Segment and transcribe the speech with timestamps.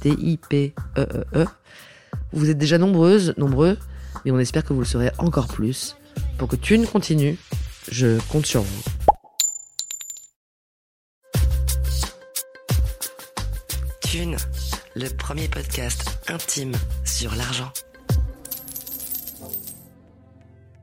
[0.00, 1.46] T-I-P-E-E-E.
[2.32, 3.76] Vous êtes déjà nombreuses, nombreux,
[4.24, 5.96] mais on espère que vous le serez encore plus.
[6.38, 7.38] Pour que Thune continue,
[7.90, 8.82] je compte sur vous.
[14.02, 14.36] Thune,
[14.96, 16.72] le premier podcast intime
[17.04, 17.72] sur l'argent.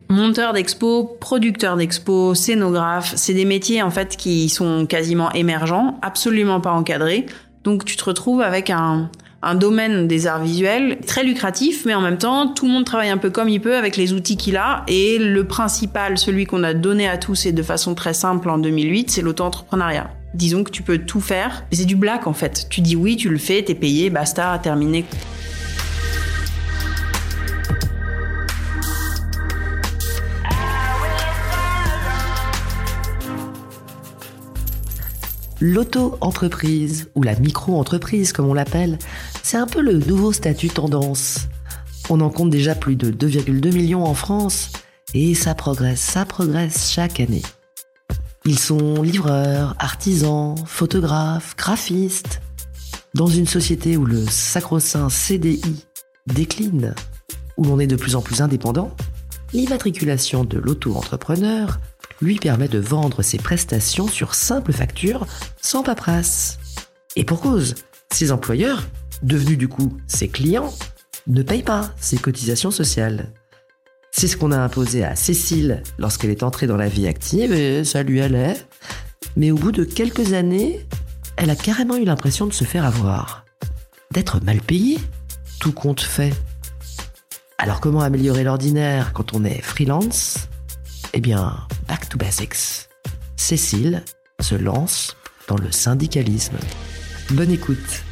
[0.10, 6.62] Monteur d'expo, producteur d'expo, scénographe, c'est des métiers en fait qui sont quasiment émergents, absolument
[6.62, 7.26] pas encadrés.
[7.68, 9.10] Donc tu te retrouves avec un,
[9.56, 13.18] domaine des arts visuels très lucratif, mais en même temps tout le monde travaille un
[13.18, 14.86] peu comme il peut avec les outils qu'il a.
[14.88, 18.58] Et le principal, celui qu'on a donné à tous et de façon très simple en
[18.58, 20.10] 2008, c'est l'auto-entrepreneuriat.
[20.34, 22.68] Disons que tu peux tout faire, mais c'est du black en fait.
[22.70, 25.04] Tu dis oui, tu le fais, t'es payé, basta, terminé.
[35.60, 39.00] L'auto-entreprise, ou la micro-entreprise comme on l'appelle,
[39.44, 41.48] c'est un peu le nouveau statut tendance.
[42.10, 44.72] On en compte déjà plus de 2,2 millions en France,
[45.14, 47.42] et ça progresse, ça progresse chaque année.
[48.46, 52.42] Ils sont livreurs, artisans, photographes, graphistes.
[53.14, 55.86] Dans une société où le sacro-saint CDI
[56.28, 56.94] décline,
[57.58, 58.92] où l'on est de plus en plus indépendant,
[59.54, 61.80] l'immatriculation de l'auto-entrepreneur
[62.22, 65.28] lui permet de vendre ses prestations sur simple facture,
[65.62, 66.60] sans paperasse.
[67.16, 67.76] Et pour cause,
[68.12, 68.88] ses employeurs,
[69.24, 70.74] devenus du coup ses clients,
[71.28, 73.32] ne payent pas ses cotisations sociales.
[74.12, 77.84] C'est ce qu'on a imposé à Cécile lorsqu'elle est entrée dans la vie active et
[77.84, 78.56] ça lui allait.
[79.36, 80.88] Mais au bout de quelques années,
[81.36, 83.46] elle a carrément eu l'impression de se faire avoir.
[84.12, 84.98] D'être mal payée,
[85.60, 86.34] tout compte fait.
[87.60, 90.48] Alors comment améliorer l'ordinaire quand on est freelance?
[91.14, 91.56] Eh bien,
[91.88, 92.90] back to basics.
[93.38, 94.04] Cécile
[94.40, 95.16] se lance
[95.48, 96.58] dans le syndicalisme.
[97.32, 98.04] Bonne écoute.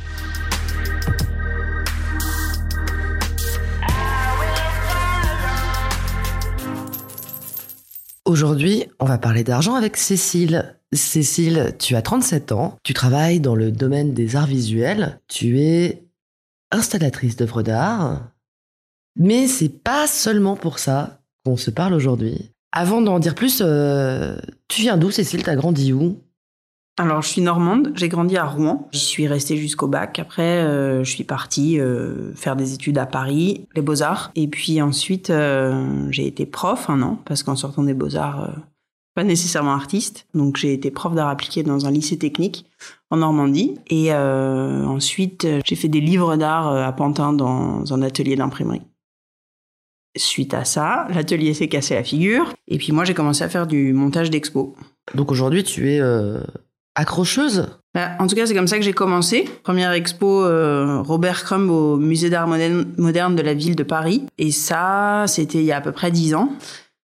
[8.26, 10.76] Aujourd'hui, on va parler d'argent avec Cécile.
[10.94, 16.06] Cécile, tu as 37 ans, tu travailles dans le domaine des arts visuels, tu es
[16.72, 18.32] installatrice d'œuvres d'art,
[19.18, 22.55] mais c'est pas seulement pour ça qu'on se parle aujourd'hui.
[22.78, 24.36] Avant d'en dire plus, euh,
[24.68, 25.44] tu viens d'où Cécile?
[25.44, 26.18] T'as grandi où?
[26.98, 28.90] Alors, je suis normande, j'ai grandi à Rouen.
[28.92, 30.20] J'y suis restée jusqu'au bac.
[30.20, 34.32] Après, euh, je suis partie euh, faire des études à Paris, les Beaux-Arts.
[34.36, 35.32] Et puis ensuite,
[36.10, 38.54] j'ai été prof un an, parce qu'en sortant des Beaux-Arts,
[39.14, 40.28] pas nécessairement artiste.
[40.34, 42.66] Donc, j'ai été prof d'art appliqué dans un lycée technique
[43.10, 43.76] en Normandie.
[43.90, 48.82] Et ensuite, j'ai fait des livres d'art à Pantin dans un atelier d'imprimerie.
[50.18, 52.54] Suite à ça, l'atelier s'est cassé la figure.
[52.70, 54.76] Et puis moi, j'ai commencé à faire du montage d'expo.
[55.14, 56.40] Donc aujourd'hui, tu es euh,
[56.96, 57.68] accrocheuse?
[57.94, 59.46] Bah, en tout cas, c'est comme ça que j'ai commencé.
[59.64, 64.24] Première expo euh, Robert Crumb au musée d'art moderne, de la ville de Paris.
[64.38, 66.50] Et ça, c'était il y a à peu près dix ans.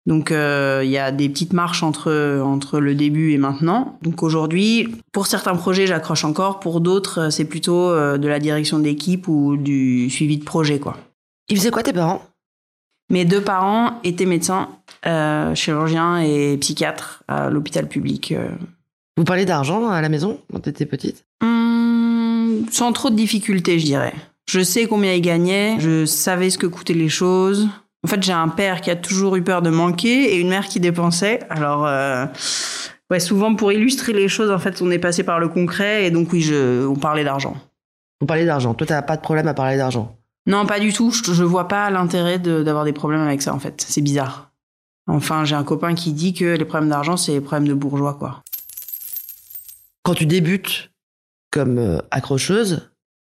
[0.05, 3.97] Donc euh, il y a des petites marches entre entre le début et maintenant.
[4.03, 6.59] Donc aujourd'hui, pour certains projets, j'accroche encore.
[6.59, 10.97] Pour d'autres, c'est plutôt de la direction d'équipe ou du suivi de projet, quoi.
[11.49, 12.21] Ils faisaient quoi tes parents?
[13.11, 14.69] Mes deux parents étaient médecins,
[15.05, 18.31] euh, chirurgiens et psychiatres à l'hôpital public.
[18.31, 18.47] euh.
[19.17, 21.25] Vous parlez d'argent à la maison quand t'étais petite?
[21.43, 24.13] Hum, sans trop de difficultés, je dirais.
[24.49, 27.67] Je sais combien ils gagnaient, je savais ce que coûtaient les choses.
[28.05, 30.67] En fait, j'ai un père qui a toujours eu peur de manquer et une mère
[30.67, 31.41] qui dépensait.
[31.49, 32.25] Alors, euh,
[33.11, 36.11] ouais, souvent pour illustrer les choses, en fait, on est passé par le concret et
[36.11, 37.57] donc oui, je, on parlait d'argent.
[38.21, 38.73] Vous parlez d'argent.
[38.73, 40.15] Toi, t'as pas de problème à parler d'argent.
[40.47, 41.11] Non, pas du tout.
[41.11, 43.85] Je, je vois pas l'intérêt de- d'avoir des problèmes avec ça, en fait.
[43.87, 44.51] C'est bizarre.
[45.07, 48.13] Enfin, j'ai un copain qui dit que les problèmes d'argent, c'est les problèmes de bourgeois,
[48.15, 48.41] quoi.
[50.03, 50.91] Quand tu débutes
[51.51, 52.89] comme euh, accrocheuse,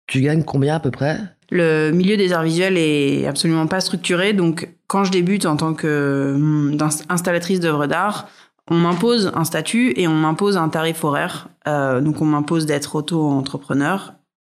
[0.08, 1.20] tu gagnes combien à peu près?
[1.50, 5.74] Le milieu des arts visuels est absolument pas structuré, donc quand je débute en tant
[5.74, 6.78] que hum,
[7.10, 8.28] installatrice d'œuvres d'art,
[8.70, 11.50] on m'impose un statut et on m'impose un tarif horaire.
[11.68, 14.14] Euh, donc on m'impose d'être auto-entrepreneur,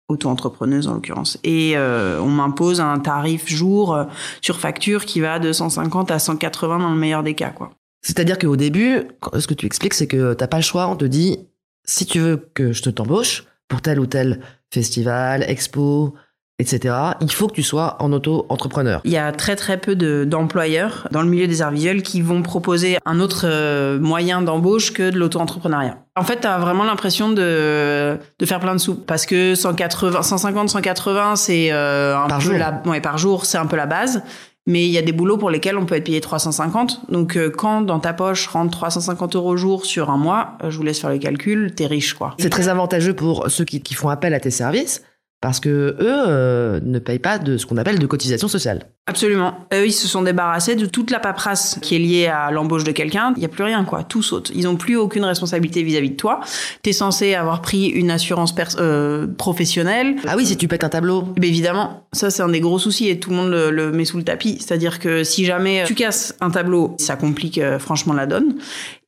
[0.10, 4.06] auto-entrepreneuse en l'occurrence, et euh, on m'impose un tarif jour euh,
[4.42, 7.72] sur facture qui va de 150 à 180 dans le meilleur des cas, quoi.
[8.02, 9.04] C'est-à-dire qu'au début,
[9.38, 10.88] ce que tu expliques, c'est que t'as pas le choix.
[10.88, 11.40] On te dit,
[11.84, 14.40] si tu veux que je te t'embauche pour tel ou tel
[14.72, 16.14] festival, expo,
[16.60, 16.96] etc.
[17.22, 19.02] Il faut que tu sois en auto-entrepreneur.
[19.04, 19.96] Il y a très très peu
[20.26, 24.92] d'employeurs dans le milieu des arts visuels qui vont proposer un autre euh, moyen d'embauche
[24.92, 26.00] que de l'auto-entrepreneuriat.
[26.16, 30.24] En fait, tu as vraiment l'impression de, de faire plein de sous parce que 180,
[30.24, 32.54] 150, 180, c'est euh, un par peu jour.
[32.56, 34.24] la ouais, par jour, c'est un peu la base.
[34.70, 37.10] Mais il y a des boulots pour lesquels on peut être payé 350.
[37.10, 40.70] Donc euh, quand dans ta poche rentre 350 euros au jour sur un mois, euh,
[40.70, 42.36] je vous laisse faire le calcul, t'es riche quoi.
[42.38, 45.04] C'est très avantageux pour ceux qui, qui font appel à tes services
[45.42, 48.92] parce que eux euh, ne payent pas de ce qu'on appelle de cotisation sociale.
[49.10, 49.54] Absolument.
[49.74, 52.92] Eux, ils se sont débarrassés de toute la paperasse qui est liée à l'embauche de
[52.92, 53.32] quelqu'un.
[53.38, 54.04] Il n'y a plus rien, quoi.
[54.04, 54.52] Tout saute.
[54.54, 56.42] Ils n'ont plus aucune responsabilité vis-à-vis de toi.
[56.82, 60.18] T'es censé avoir pris une assurance pers- euh, professionnelle.
[60.28, 61.30] Ah oui, si tu pètes un tableau.
[61.40, 64.04] Mais évidemment, ça c'est un des gros soucis et tout le monde le, le met
[64.04, 64.58] sous le tapis.
[64.60, 68.56] C'est-à-dire que si jamais tu casses un tableau, ça complique euh, franchement la donne.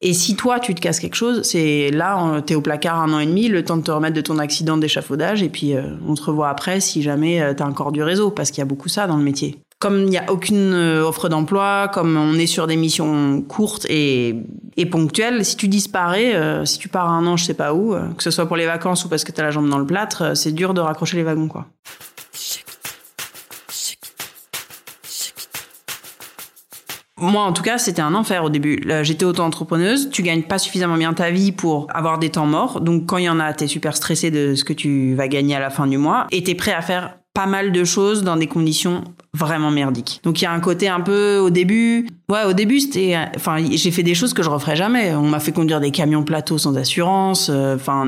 [0.01, 3.19] Et si toi tu te casses quelque chose, c'est là t'es au placard un an
[3.19, 6.13] et demi, le temps de te remettre de ton accident d'échafaudage et puis euh, on
[6.13, 8.87] te revoit après si jamais euh, t'as encore du réseau parce qu'il y a beaucoup
[8.87, 9.57] ça dans le métier.
[9.79, 13.85] Comme il n'y a aucune euh, offre d'emploi, comme on est sur des missions courtes
[13.89, 14.35] et,
[14.91, 18.09] ponctuelles, si tu disparais, euh, si tu pars un an, je sais pas où, euh,
[18.17, 20.35] que ce soit pour les vacances ou parce que t'as la jambe dans le plâtre,
[20.35, 21.65] c'est dur de raccrocher les wagons, quoi.
[27.21, 28.81] Moi, en tout cas, c'était un enfer au début.
[29.03, 30.09] J'étais auto-entrepreneuse.
[30.09, 32.79] Tu gagnes pas suffisamment bien ta vie pour avoir des temps morts.
[32.79, 35.55] Donc, quand il y en a, t'es super stressé de ce que tu vas gagner
[35.55, 36.27] à la fin du mois.
[36.31, 39.03] Et t'es prêt à faire pas mal de choses dans des conditions
[39.33, 40.19] vraiment merdiques.
[40.23, 42.07] Donc, il y a un côté un peu au début.
[42.29, 43.17] Ouais, au début, c'était.
[43.35, 45.13] Enfin, j'ai fait des choses que je referais jamais.
[45.13, 47.49] On m'a fait conduire des camions plateaux sans assurance.
[47.49, 48.07] Euh, Enfin.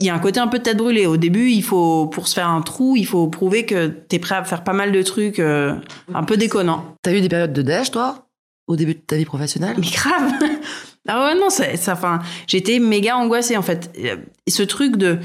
[0.00, 1.06] il y a un côté un peu tête brûlée.
[1.06, 4.34] Au début, il faut, pour se faire un trou, il faut prouver que t'es prêt
[4.34, 5.74] à faire pas mal de trucs euh,
[6.14, 6.96] un peu déconnants.
[7.02, 8.26] T'as eu des périodes de déj, toi,
[8.66, 9.76] au début de ta vie professionnelle?
[9.78, 10.32] Mais grave
[11.08, 13.90] Ah ouais, non, ça, ça, enfin, j'étais méga angoissée, en fait.
[14.46, 15.18] Et ce truc de...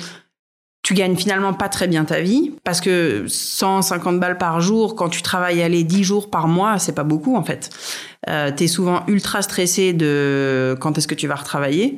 [0.86, 5.10] Tu gagnes finalement pas très bien ta vie, parce que 150 balles par jour, quand
[5.10, 7.72] tu travailles aller 10 jours par mois, c'est pas beaucoup, en fait.
[8.30, 11.98] Euh, T'es souvent ultra stressé de quand est-ce que tu vas retravailler,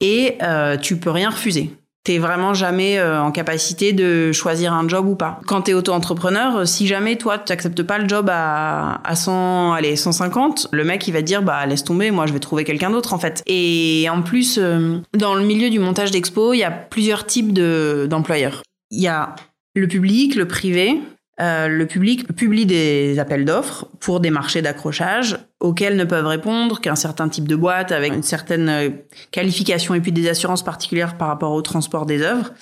[0.00, 1.70] et euh, tu peux rien refuser.
[2.04, 5.40] T'es vraiment jamais euh, en capacité de choisir un job ou pas.
[5.46, 9.72] Quand t'es auto-entrepreneur, euh, si jamais toi tu acceptes pas le job à, à 100,
[9.72, 12.64] allez 150, le mec il va te dire bah laisse tomber, moi je vais trouver
[12.64, 13.42] quelqu'un d'autre en fait.
[13.46, 17.54] Et en plus, euh, dans le milieu du montage d'expo, il y a plusieurs types
[17.54, 18.62] de d'employeurs.
[18.90, 19.34] Il y a
[19.74, 21.00] le public, le privé.
[21.40, 26.80] Euh, le public publie des appels d'offres pour des marchés d'accrochage auxquels ne peuvent répondre
[26.80, 28.90] qu'un certain type de boîte avec une certaine euh,
[29.32, 32.52] qualification et puis des assurances particulières par rapport au transport des œuvres.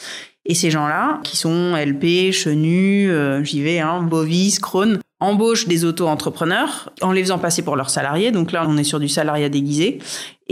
[0.47, 5.85] Et ces gens-là, qui sont LP, Chenu, euh, j'y vais, hein, Bovis, Krone, embauchent des
[5.85, 8.33] auto-entrepreneurs en les faisant passer pour leurs salariés.
[8.33, 10.01] Donc là, on est sur du salariat déguisé.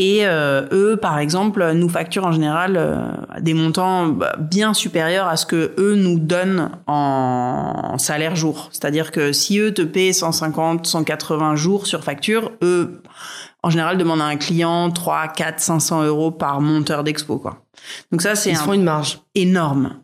[0.02, 3.02] Et euh, eux, par exemple, nous facturent en général euh,
[3.40, 8.70] des montants bah, bien supérieurs à ce que eux nous donnent en salaire jour.
[8.72, 13.02] C'est-à-dire que si eux te paient 150, 180 jours sur facture, eux,
[13.62, 17.66] en général, demandent à un client 3, 4, 500 euros par monteur d'expo, quoi.
[18.10, 19.20] Donc ça, c'est Ils un- font une marge.
[19.34, 19.96] énorme.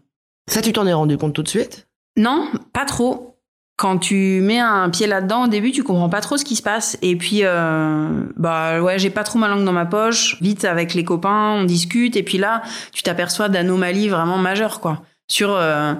[0.47, 1.89] Ça, tu t'en es rendu compte tout de suite?
[2.19, 3.36] Non, pas trop.
[3.77, 6.63] Quand tu mets un pied là-dedans au début, tu comprends pas trop ce qui se
[6.63, 6.97] passe.
[7.03, 10.41] Et puis, euh, bah ouais, j'ai pas trop ma langue dans ma poche.
[10.41, 12.17] Vite avec les copains, on discute.
[12.17, 15.03] Et puis là, tu t'aperçois d'anomalies vraiment majeures, quoi.
[15.29, 15.93] Sur euh,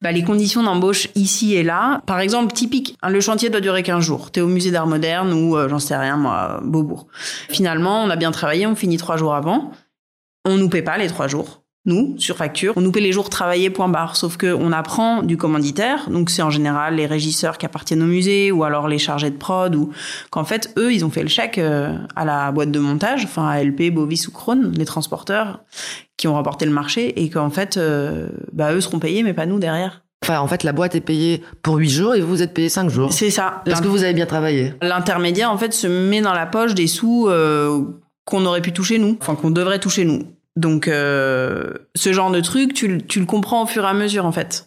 [0.00, 2.02] bah, les conditions d'embauche ici et là.
[2.06, 4.30] Par exemple, typique, hein, le chantier doit durer 15 jours.
[4.30, 7.08] T'es au musée d'art moderne ou euh, j'en sais rien, moi, Beaubourg.
[7.48, 9.72] Finalement, on a bien travaillé, on finit trois jours avant.
[10.44, 11.63] On nous paie pas les trois jours.
[11.86, 14.16] Nous, sur facture, on nous paie les jours travaillés, point barre.
[14.16, 18.06] Sauf que on apprend du commanditaire, donc c'est en général les régisseurs qui appartiennent au
[18.06, 19.90] musée, ou alors les chargés de prod, ou
[20.30, 23.46] qu'en fait, eux, ils ont fait le chèque euh, à la boîte de montage, enfin
[23.46, 25.60] à LP, Bovis ou Krone, les transporteurs,
[26.16, 29.44] qui ont remporté le marché, et qu'en fait, euh, bah, eux seront payés, mais pas
[29.44, 30.04] nous derrière.
[30.24, 32.88] Enfin, en fait, la boîte est payée pour 8 jours et vous êtes payé 5
[32.88, 33.12] jours.
[33.12, 33.60] C'est ça.
[33.66, 34.72] Parce que vous avez bien travaillé?
[34.80, 37.82] L'intermédiaire, en fait, se met dans la poche des sous euh,
[38.24, 40.22] qu'on aurait pu toucher nous, enfin qu'on devrait toucher nous.
[40.56, 43.94] Donc, euh, ce genre de truc, tu, le- tu le comprends au fur et à
[43.94, 44.66] mesure, en fait.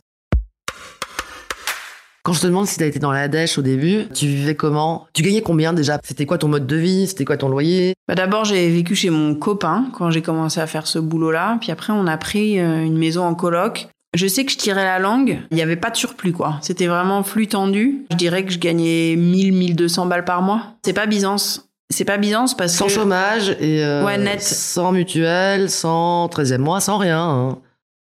[2.23, 5.07] Quand je te demande si t'as été dans la dèche au début, tu vivais comment?
[5.13, 5.97] Tu gagnais combien déjà?
[6.03, 7.07] C'était quoi ton mode de vie?
[7.07, 7.93] C'était quoi ton loyer?
[8.09, 11.57] Bah d'abord, j'ai vécu chez mon copain quand j'ai commencé à faire ce boulot-là.
[11.61, 13.87] Puis après, on a pris euh, une maison en coloc.
[14.13, 15.39] Je sais que je tirais la langue.
[15.51, 16.57] Il n'y avait pas de surplus, quoi.
[16.61, 17.99] C'était vraiment flux tendu.
[18.11, 20.63] Je dirais que je gagnais 1000, 1200 balles par mois.
[20.83, 21.66] C'est pas Byzance.
[21.89, 22.91] C'est pas Byzance parce Sans que...
[22.91, 24.41] chômage et euh, Ouais, net.
[24.41, 27.21] sans mutuelle, sans 13e mois, sans rien.
[27.21, 27.57] hein.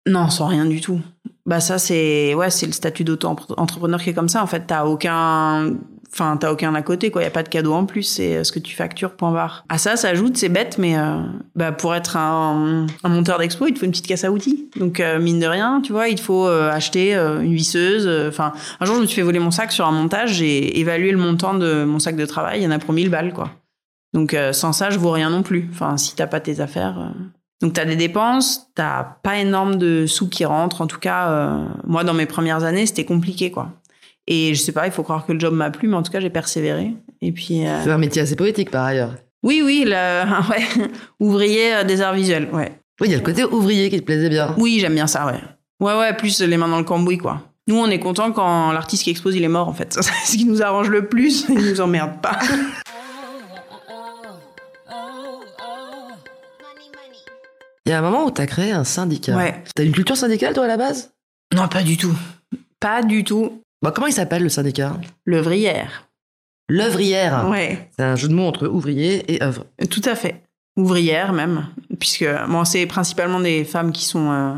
[0.07, 0.99] Non, sans rien du tout.
[1.45, 4.85] Bah ça c'est ouais, c'est le statut d'auto-entrepreneur qui est comme ça en fait, t'as
[4.85, 5.73] aucun
[6.13, 8.43] enfin t'as aucun à côté quoi, y a pas de cadeau en plus, c'est euh,
[8.45, 9.65] ce que tu factures point barre.
[9.67, 11.17] À ça s'ajoute, c'est bête mais euh,
[11.57, 14.69] bah pour être un, un monteur d'expo, il te faut une petite caisse à outils.
[14.79, 18.05] Donc euh, mine de rien, tu vois, il te faut euh, acheter euh, une visseuse,
[18.07, 20.79] euh, enfin un jour je me suis fait voler mon sac sur un montage, j'ai
[20.79, 23.33] évalué le montant de mon sac de travail, il y en a pour 1000 balles
[23.33, 23.49] quoi.
[24.13, 25.69] Donc euh, sans ça, je vaux rien non plus.
[25.71, 27.23] Enfin si t'as pas tes affaires euh,
[27.63, 30.81] donc t'as des dépenses, t'as pas énorme de sous qui rentrent.
[30.81, 33.69] En tout cas, euh, moi dans mes premières années, c'était compliqué quoi.
[34.27, 36.11] Et je sais pas, il faut croire que le job m'a plu, mais en tout
[36.11, 36.93] cas j'ai persévéré.
[37.21, 39.15] Et puis euh, C'est un métier assez poétique par ailleurs.
[39.43, 39.91] oui oui, le,
[40.49, 40.89] ouais,
[41.21, 42.77] ouvrier des arts visuels, ouais.
[42.99, 44.53] Oui, il y a le côté ouvrier qui te plaisait bien.
[44.57, 45.39] Oui j'aime bien ça, ouais.
[45.79, 47.43] Ouais ouais, plus les mains dans le cambouis quoi.
[47.69, 49.93] Nous on est content quand l'artiste qui expose il est mort en fait.
[50.01, 51.45] C'est ce qui nous arrange le plus.
[51.47, 52.37] Il nous emmerde pas.
[57.85, 59.35] Il y a un moment où t'as créé un syndicat.
[59.35, 59.61] Ouais.
[59.75, 61.11] T'as une culture syndicale toi à la base?
[61.53, 62.15] Non pas du tout.
[62.79, 63.61] Pas du tout.
[63.81, 64.97] Bah, Comment il s'appelle le syndicat?
[65.25, 66.07] L'œuvrière.
[66.69, 67.47] L'œuvrière.
[67.49, 67.89] Ouais.
[67.97, 69.65] C'est un jeu de mots entre ouvrier et œuvre.
[69.89, 70.43] Tout à fait.
[70.77, 71.67] Ouvrière même,
[71.99, 74.53] puisque bon, c'est principalement des femmes qui sont euh,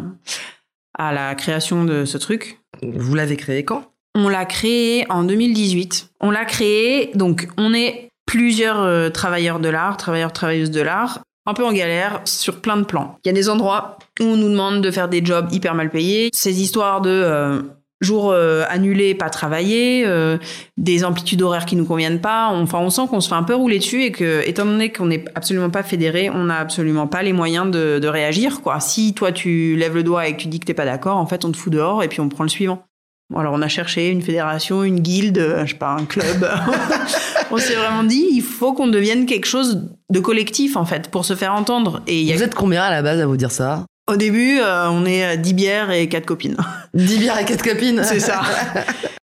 [0.98, 2.60] à la création de ce truc.
[2.84, 3.92] Vous l'avez créé quand?
[4.14, 6.12] On l'a créé en 2018.
[6.22, 11.22] On l'a créé, donc on est plusieurs euh, travailleurs de l'art, travailleurs, travailleuses de l'art,
[11.46, 13.18] un peu en galère sur plein de plans.
[13.24, 15.90] Il y a des endroits où on nous demande de faire des jobs hyper mal
[15.90, 16.30] payés.
[16.34, 17.62] Ces histoires de euh,
[18.02, 20.38] jours euh, annulés, pas travaillés, euh,
[20.78, 22.50] des amplitudes horaires qui nous conviennent pas.
[22.52, 24.92] On- Enfin, on sent qu'on se fait un peu rouler dessus et que, étant donné
[24.92, 28.62] qu'on n'est absolument pas fédéré, on n'a absolument pas les moyens de, réagir.
[28.62, 28.80] Quoi.
[28.80, 31.26] Si toi tu lèves le doigt et que tu dis que t'es pas d'accord, en
[31.28, 32.84] fait, on te fout dehors et puis on prend le suivant.
[33.32, 36.48] Bon, Alors on a cherché une fédération, une guilde, je sais pas, un club.
[37.52, 41.26] on s'est vraiment dit, il faut qu'on devienne quelque chose de collectif en fait pour
[41.26, 42.02] se faire entendre.
[42.08, 43.86] Et il y a Vous êtes combien à la base à vous dire ça?
[44.08, 46.58] Au début, euh, on est à 10 bières et quatre copines.
[46.94, 48.04] 10 bières et 4 copines.
[48.04, 48.42] C'est ça.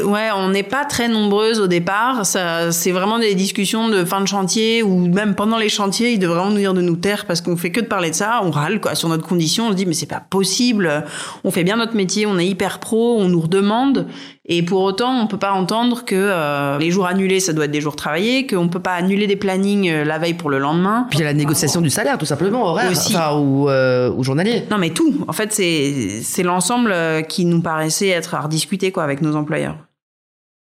[0.00, 2.24] Ouais, on n'est pas très nombreuses au départ.
[2.24, 6.18] Ça, c'est vraiment des discussions de fin de chantier ou même pendant les chantiers, ils
[6.18, 8.40] devraient vraiment nous dire de nous taire parce qu'on fait que de parler de ça.
[8.42, 9.66] On râle sur notre condition.
[9.66, 11.04] On se dit mais c'est pas possible.
[11.44, 14.06] On fait bien notre métier, on est hyper pro, on nous redemande
[14.44, 17.70] et pour autant on peut pas entendre que euh, les jours annulés ça doit être
[17.70, 21.06] des jours travaillés, qu'on peut pas annuler des plannings euh, la veille pour le lendemain.
[21.10, 22.90] Puis il y a la négociation du salaire, tout simplement, horaire.
[22.90, 23.14] Aussi.
[23.14, 24.64] Enfin, ou, euh, ou journalier.
[24.70, 25.24] Non, mais tout.
[25.28, 29.36] En fait, c'est c'est l'ensemble euh, qui nous paraissait être à rediscuter quoi avec nos
[29.36, 29.76] employeurs.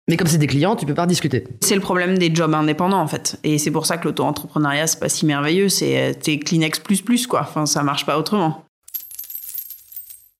[0.08, 1.44] Mais comme c'est des clients, tu peux pas discuter.
[1.60, 4.98] C'est le problème des jobs indépendants en fait, et c'est pour ça que l'auto-entrepreneuriat c'est
[4.98, 5.68] pas si merveilleux.
[5.68, 7.42] C'est t'es Kleenex plus plus quoi.
[7.42, 8.64] Enfin, ça marche pas autrement.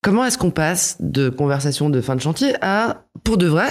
[0.03, 3.69] Comment est-ce qu'on passe de conversation de fin de chantier à, pour de vrai,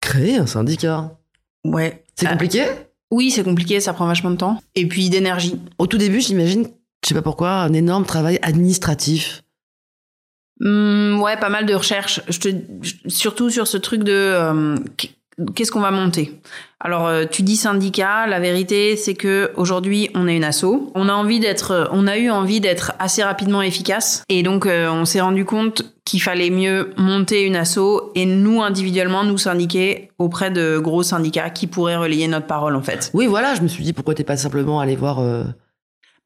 [0.00, 1.18] créer un syndicat?
[1.64, 2.04] Ouais.
[2.14, 2.64] C'est Ah, compliqué?
[3.10, 4.60] oui, c'est compliqué, ça prend vachement de temps.
[4.76, 5.60] Et puis d'énergie.
[5.78, 6.68] Au tout début, j'imagine,
[7.02, 9.42] je sais pas pourquoi, un énorme travail administratif.
[10.60, 12.20] Hum, ouais, pas mal de recherches.
[12.28, 12.48] Je te,
[12.82, 14.76] je- surtout sur ce truc de euh,
[15.54, 16.40] qu'est-ce qu'on va monter?
[16.80, 18.26] Alors, euh, tu dis syndicat.
[18.26, 20.90] La vérité, c'est que aujourd'hui, on est une asso.
[20.94, 24.90] On a envie d'être, on a eu envie d'être assez rapidement efficace, et donc euh,
[24.90, 30.10] on s'est rendu compte qu'il fallait mieux monter une asso et nous individuellement nous syndiquer
[30.18, 33.10] auprès de gros syndicats qui pourraient relayer notre parole en fait.
[33.14, 35.44] Oui, voilà, je me suis dit pourquoi t'es pas simplement allé voir euh,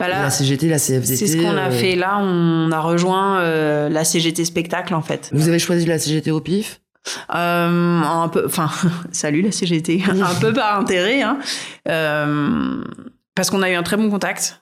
[0.01, 1.17] Bah là, la CGT, la CFDT.
[1.17, 2.19] c'est ce qu'on a euh, fait là.
[2.19, 5.31] On a rejoint euh, la CGT spectacle en fait.
[5.33, 6.81] Vous avez choisi la CGT au pif?
[6.81, 6.88] Euh,
[7.29, 8.71] un peu, enfin,
[9.13, 11.39] salut la CGT, un peu par intérêt, hein,
[11.89, 12.83] Euh,
[13.35, 14.61] parce qu'on a eu un très bon contact,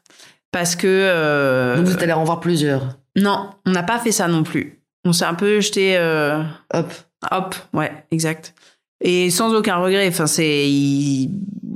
[0.53, 2.97] parce que euh, Donc vous êtes allé en voir plusieurs.
[3.17, 4.81] non, on n'a pas fait ça non plus.
[5.05, 6.43] On s'est un peu jeté, euh,
[6.75, 6.93] Hop.
[7.31, 8.55] hop, ouais, exact,
[9.01, 10.09] et sans aucun regret.
[10.09, 11.31] Enfin, c'est il-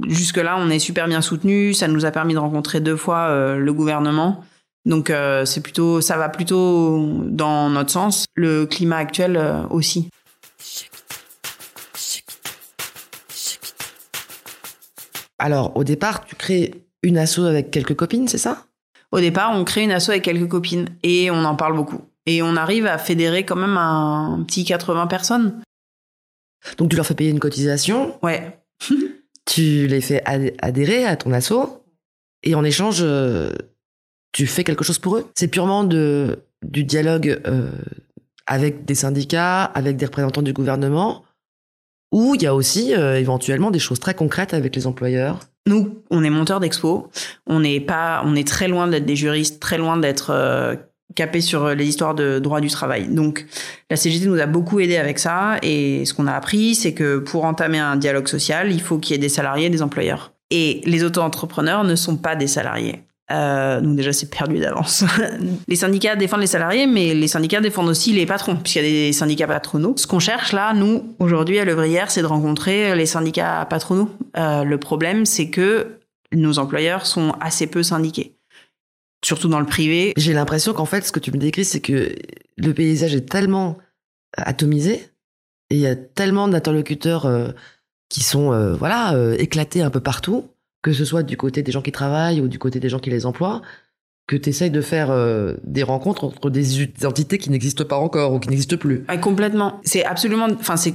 [0.08, 1.72] jusque là, on est super bien soutenu.
[1.74, 4.42] Ça nous a permis de rencontrer deux fois euh, le gouvernement.
[4.86, 8.24] Donc euh, c'est plutôt, ça va plutôt dans notre sens.
[8.34, 10.08] Le climat actuel euh, aussi.
[15.38, 18.66] Alors, au départ, tu crées une asso avec quelques copines, c'est ça?
[19.12, 22.02] Au départ, on crée une asso avec quelques copines et on en parle beaucoup.
[22.26, 25.62] Et on arrive à fédérer quand même un petit 80 personnes.
[26.76, 28.58] Donc tu leur fais payer une cotisation, Ouais.
[29.46, 31.54] tu les fais ad- adhérer à ton asso,
[32.42, 33.50] et en échange, euh,
[34.32, 35.26] tu fais quelque chose pour eux?
[35.34, 37.70] C'est purement de du dialogue euh,
[38.46, 41.24] avec des syndicats, avec des représentants du gouvernement,
[42.12, 46.02] ou il y a aussi euh, éventuellement des choses très concrètes avec les employeurs Nous,
[46.10, 47.08] on est monteurs d'expo.
[47.46, 50.74] On pas, on est très loin d'être des juristes, très loin d'être euh,
[51.14, 53.08] capés sur les histoires de droit du travail.
[53.08, 53.46] Donc,
[53.90, 55.58] la CGT nous a beaucoup aidé avec ça.
[55.62, 59.12] Et ce qu'on a appris, c'est que pour entamer un dialogue social, il faut qu'il
[59.12, 60.32] y ait des salariés et des employeurs.
[60.50, 63.04] Et les auto-entrepreneurs ne sont pas des salariés.
[63.30, 65.04] Euh, donc déjà, c'est perdu d'avance.
[65.68, 68.88] les syndicats défendent les salariés, mais les syndicats défendent aussi les patrons, puisqu'il y a
[69.06, 69.94] des syndicats patronaux.
[69.96, 74.10] Ce qu'on cherche là, nous, aujourd'hui à l'œuvrière, c'est de rencontrer les syndicats patronaux.
[74.36, 75.98] Euh, le problème, c'est que
[76.32, 78.36] nos employeurs sont assez peu syndiqués.
[79.24, 80.12] Surtout dans le privé.
[80.16, 82.14] J'ai l'impression qu'en fait, ce que tu me décris, c'est que
[82.56, 83.76] le paysage est tellement
[84.36, 85.10] atomisé
[85.70, 87.48] et il y a tellement d'interlocuteurs euh,
[88.08, 90.48] qui sont euh, voilà euh, éclatés un peu partout
[90.82, 93.10] que ce soit du côté des gens qui travaillent ou du côté des gens qui
[93.10, 93.62] les emploient,
[94.26, 98.32] que tu essayes de faire euh, des rencontres entre des entités qui n'existent pas encore
[98.32, 99.04] ou qui n'existent plus.
[99.08, 99.80] Ah, complètement.
[99.82, 100.94] C'est absolument, enfin, c'est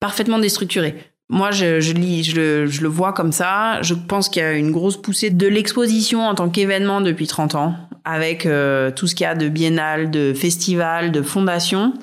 [0.00, 0.94] parfaitement déstructuré.
[1.28, 3.80] Moi, je, lis, je le, je le vois comme ça.
[3.82, 7.54] Je pense qu'il y a une grosse poussée de l'exposition en tant qu'événement depuis 30
[7.54, 11.94] ans, avec euh, tout ce qu'il y a de biennale, de festival, de fondation.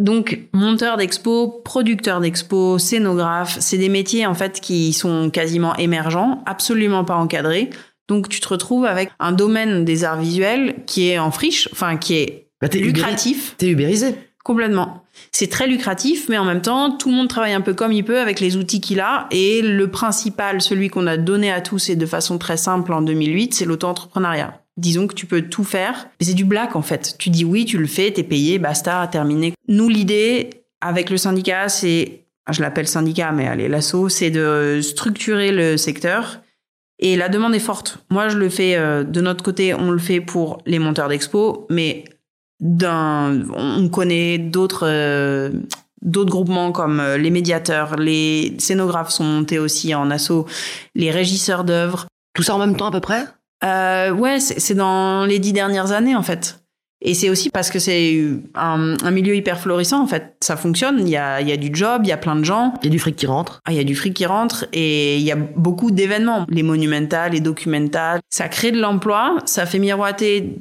[0.00, 6.42] Donc, monteur d'expo, producteur d'expo, scénographe, c'est des métiers en fait qui sont quasiment émergents,
[6.46, 7.68] absolument pas encadrés.
[8.08, 11.98] Donc, tu te retrouves avec un domaine des arts visuels qui est en friche, enfin
[11.98, 13.54] qui est Bah, t'es lucratif.
[13.58, 14.14] T'es ubérisé.
[14.42, 15.04] Complètement.
[15.32, 18.02] C'est très lucratif, mais en même temps, tout le monde travaille un peu comme il
[18.02, 19.28] peut avec les outils qu'il a.
[19.30, 23.02] Et le principal, celui qu'on a donné à tous et de façon très simple en
[23.02, 24.59] 2008, c'est l'auto-entrepreneuriat.
[24.76, 26.08] Disons que tu peux tout faire.
[26.18, 27.16] Mais c'est du black, en fait.
[27.18, 29.52] Tu dis oui, tu le fais, t'es payé, basta, terminé.
[29.68, 30.50] Nous, l'idée,
[30.80, 36.40] avec le syndicat, c'est, je l'appelle syndicat, mais allez, l'assaut, c'est de structurer le secteur.
[37.00, 37.98] Et la demande est forte.
[38.10, 41.66] Moi, je le fais euh, de notre côté, on le fait pour les monteurs d'expo,
[41.70, 42.04] mais
[42.62, 45.50] on connaît d'autres euh,
[46.02, 50.46] groupements comme euh, les médiateurs, les scénographes sont montés aussi en assaut,
[50.94, 52.06] les régisseurs d'œuvres.
[52.34, 53.24] Tout ça en même temps à peu près?
[53.64, 56.56] Euh, ouais, c'est dans les dix dernières années en fait.
[57.02, 58.22] Et c'est aussi parce que c'est
[58.54, 60.36] un, un milieu hyper florissant en fait.
[60.42, 62.74] Ça fonctionne, il y a, y a du job, il y a plein de gens.
[62.82, 63.60] Il y a du fric qui rentre.
[63.64, 66.44] Ah, il y a du fric qui rentre et il y a beaucoup d'événements.
[66.50, 68.20] Les monumentales, les documentales.
[68.28, 70.56] Ça crée de l'emploi, ça fait miroiter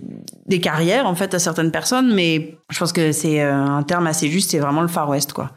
[0.46, 4.08] des carrières en fait à certaines personnes, mais je pense que c'est euh, un terme
[4.08, 5.52] assez juste, c'est vraiment le Far West quoi.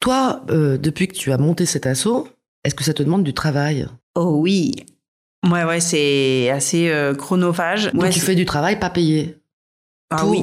[0.00, 2.28] Toi, euh, depuis que tu as monté cet assaut,
[2.62, 3.88] est-ce que ça te demande du travail?
[4.14, 4.74] Oh oui.
[5.50, 7.92] Ouais, ouais, c'est assez euh, chronophage.
[7.92, 9.38] Donc Ouais, tu fais du travail pas payé
[10.10, 10.42] Ah pour oui.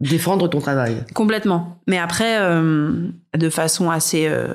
[0.00, 0.96] défendre ton travail.
[1.14, 1.78] Complètement.
[1.86, 4.54] Mais après, euh, de façon assez euh,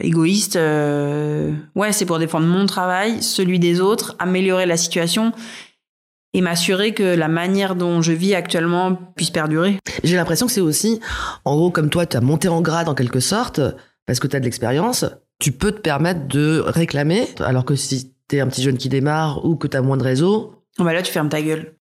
[0.00, 5.32] égoïste, ouais, c'est pour défendre mon travail, celui des autres, améliorer la situation
[6.34, 9.78] et m'assurer que la manière dont je vis actuellement puisse perdurer.
[10.02, 10.98] J'ai l'impression que c'est aussi,
[11.44, 13.60] en gros, comme toi, tu as monté en grade en quelque sorte,
[14.06, 15.04] parce que tu as de l'expérience,
[15.38, 18.88] tu peux te permettre de réclamer, alors que si tu es un petit jeune qui
[18.88, 21.74] démarre ou que tu as moins de réseau, Bon, bah là, tu fermes ta gueule.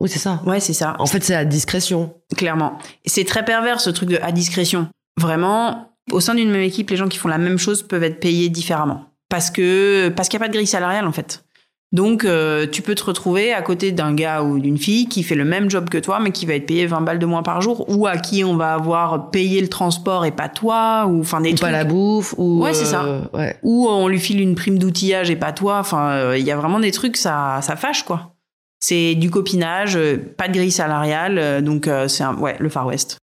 [0.00, 0.42] oui, c'est ça.
[0.44, 0.96] Ouais, c'est ça.
[0.98, 2.14] En fait, c'est à discrétion.
[2.36, 2.76] Clairement.
[3.06, 4.88] C'est très pervers ce truc de à discrétion.
[5.18, 8.20] Vraiment, au sein d'une même équipe, les gens qui font la même chose peuvent être
[8.20, 9.06] payés différemment.
[9.30, 11.42] Parce que parce qu'il n'y a pas de grille salariale en fait.
[11.90, 15.34] Donc euh, tu peux te retrouver à côté d'un gars ou d'une fille qui fait
[15.34, 17.62] le même job que toi mais qui va être payé 20 balles de moins par
[17.62, 21.40] jour ou à qui on va avoir payé le transport et pas toi ou enfin
[21.40, 22.62] des Ou trucs pas la bouffe, ou.
[22.62, 23.04] Ouais, c'est ça.
[23.04, 23.56] euh, ouais.
[23.62, 25.78] ou on lui file une prime d'outillage et pas toi.
[25.78, 28.34] Enfin, euh, il y a vraiment des trucs, ça, ça fâche, quoi.
[28.80, 29.98] C'est du copinage,
[30.36, 33.16] pas de grille salariale, donc c'est un, ouais, le Far West.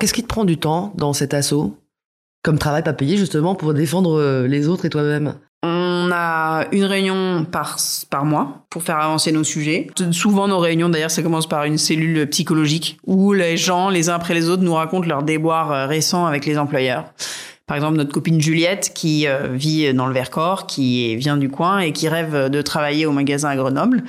[0.00, 1.76] Qu'est-ce qui te prend du temps dans cet assaut?
[2.42, 6.84] Comme travail pas payé, justement, pour défendre euh, les autres et toi-même On a une
[6.84, 7.76] réunion par,
[8.10, 9.86] par mois pour faire avancer nos sujets.
[10.10, 14.14] Souvent, nos réunions, d'ailleurs, ça commence par une cellule psychologique où les gens, les uns
[14.14, 17.04] après les autres, nous racontent leurs déboires euh, récents avec les employeurs.
[17.66, 21.78] Par exemple, notre copine Juliette, qui euh, vit dans le Vercors, qui vient du coin
[21.78, 24.02] et qui rêve de travailler au magasin à Grenoble.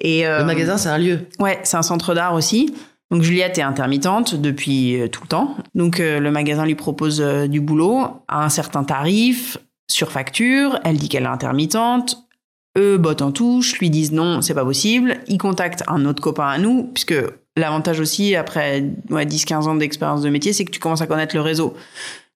[0.00, 1.26] Et, euh, Le magasin, c'est un lieu.
[1.38, 2.72] Ouais, c'est un centre d'art aussi.
[3.10, 5.56] Donc Juliette est intermittente depuis euh, tout le temps.
[5.74, 9.58] Donc euh, le magasin lui propose euh, du boulot à un certain tarif,
[9.90, 10.78] sur facture.
[10.84, 12.28] Elle dit qu'elle est intermittente.
[12.78, 15.18] Eux bottent en touche, lui disent non, c'est pas possible.
[15.26, 17.16] Ils contactent un autre copain à nous, puisque
[17.56, 21.34] l'avantage aussi, après ouais, 10-15 ans d'expérience de métier, c'est que tu commences à connaître
[21.34, 21.74] le réseau.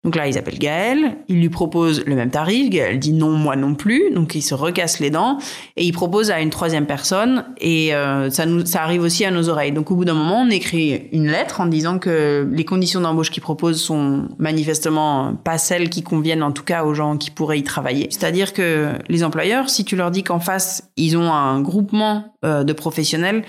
[0.05, 3.57] Donc là, ils appellent Gaël, ils lui proposent le même tarif, Gaël dit non, moi
[3.57, 5.39] non plus, donc ils se recassent les dents
[5.77, 9.31] et ils proposent à une troisième personne et euh, ça, nous, ça arrive aussi à
[9.31, 9.73] nos oreilles.
[9.73, 13.31] Donc au bout d'un moment, on écrit une lettre en disant que les conditions d'embauche
[13.31, 17.59] qu'ils proposent sont manifestement pas celles qui conviennent en tout cas aux gens qui pourraient
[17.59, 18.09] y travailler.
[18.11, 22.63] C'est-à-dire que les employeurs, si tu leur dis qu'en face, ils ont un groupement euh,
[22.63, 23.43] de professionnels,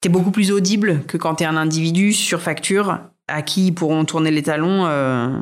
[0.00, 4.30] t'es beaucoup plus audible que quand t'es un individu sur facture à qui pourront tourner
[4.30, 5.38] les talons euh,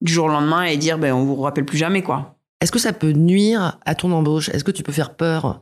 [0.00, 2.36] du jour au lendemain et dire ben on vous rappelle plus jamais quoi.
[2.60, 4.48] Est-ce que ça peut nuire à ton embauche?
[4.48, 5.60] Est-ce que tu peux faire peur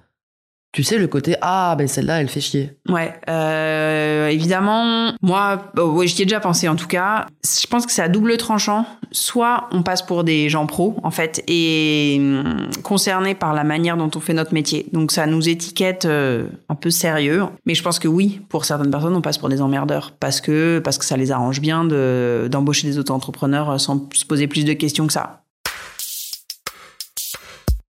[0.75, 2.73] tu sais, le côté Ah, ben celle-là, elle fait chier.
[2.89, 7.27] Ouais, euh, évidemment, moi, oh, ouais, j'y ai déjà pensé en tout cas.
[7.45, 8.85] Je pense que c'est à double tranchant.
[9.13, 13.97] Soit on passe pour des gens pros, en fait, et hum, concernés par la manière
[13.97, 14.87] dont on fait notre métier.
[14.93, 17.45] Donc ça nous étiquette euh, un peu sérieux.
[17.67, 20.13] Mais je pense que oui, pour certaines personnes, on passe pour des emmerdeurs.
[20.19, 24.49] Parce que, parce que ça les arrange bien de, d'embaucher des auto-entrepreneurs sans se poser
[24.49, 25.45] plus de questions que ça.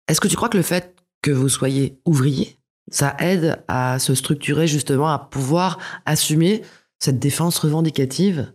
[0.10, 2.58] Est-ce que tu crois que le fait que vous soyez ouvrier
[2.92, 6.62] ça aide à se structurer justement, à pouvoir assumer
[7.00, 8.52] cette défense revendicative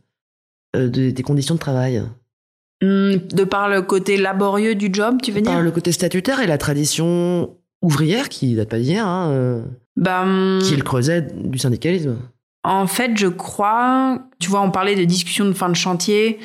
[0.77, 2.03] euh, des conditions de travail.
[2.83, 5.53] Mmh, de par le côté laborieux du job, tu veux dire?
[5.53, 9.63] Par le côté statutaire et la tradition ouvrière qui date pas d'hier, hein, euh,
[9.97, 10.61] bah, mmh.
[10.63, 12.19] qui est le creuset du syndicalisme.
[12.63, 16.39] En fait, je crois, tu vois, on parlait de discussion de fin de chantier.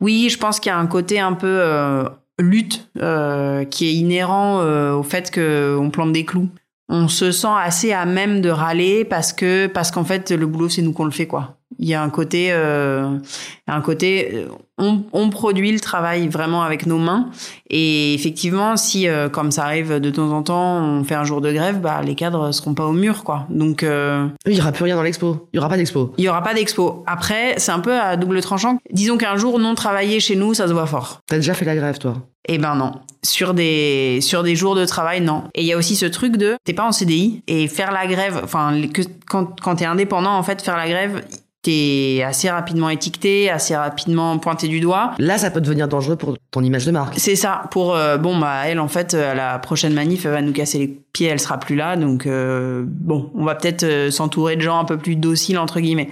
[0.00, 2.04] Oui, je pense qu'il y a un côté un peu euh,
[2.38, 4.62] lutte qui est inhérent
[4.94, 6.48] au fait qu'on plante des clous
[6.88, 10.68] on se sent assez à même de râler parce que parce qu'en fait le boulot
[10.68, 11.57] c'est nous qu'on le fait quoi.
[11.78, 13.18] Il y a un côté euh,
[13.66, 17.30] un côté euh, on, on, produit le travail vraiment avec nos mains
[17.68, 21.40] et effectivement si euh, comme ça arrive de temps en temps on fait un jour
[21.40, 23.46] de grève bah les cadres seront pas au mur quoi.
[23.50, 25.48] Donc euh, il y aura plus rien dans l'expo.
[25.52, 26.12] Il y aura pas d'expo.
[26.18, 27.04] Il y aura pas d'expo.
[27.06, 28.78] Après c'est un peu à double tranchant.
[28.90, 31.20] Disons qu'un jour non travaillé chez nous ça se voit fort.
[31.26, 32.14] T'as déjà fait la grève toi?
[32.48, 32.92] Eh ben non.
[33.22, 35.44] Sur des, sur des jours de travail, non.
[35.54, 38.06] Et il y a aussi ce truc de, t'es pas en CDI et faire la
[38.06, 41.22] grève, enfin, que, quand, quand t'es indépendant, en fait, faire la grève,
[41.62, 45.12] t'es assez rapidement étiqueté, assez rapidement pointé du doigt.
[45.18, 47.14] Là, ça peut devenir dangereux pour ton image de marque.
[47.18, 47.64] C'est ça.
[47.70, 50.78] Pour euh, bon bah elle en fait à la prochaine manif elle va nous casser
[50.78, 54.62] les pieds, elle sera plus là donc euh, bon on va peut-être euh, s'entourer de
[54.62, 56.10] gens un peu plus dociles entre guillemets.